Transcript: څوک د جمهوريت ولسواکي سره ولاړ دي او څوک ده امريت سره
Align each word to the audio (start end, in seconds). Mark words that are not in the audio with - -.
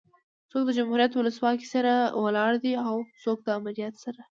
څوک 0.51 0.63
د 0.65 0.69
جمهوريت 0.77 1.11
ولسواکي 1.13 1.67
سره 1.75 1.91
ولاړ 2.23 2.51
دي 2.63 2.73
او 2.87 2.95
څوک 3.23 3.37
ده 3.45 3.51
امريت 3.59 3.95
سره 4.03 4.17